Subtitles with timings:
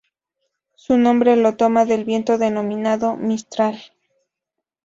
[0.73, 3.79] Su nombre lo toma del viento denominado "Mistral".